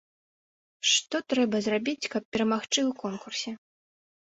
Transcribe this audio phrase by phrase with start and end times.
[0.91, 3.57] Што трэба зрабіць, каб перамагчы ў конкурсе?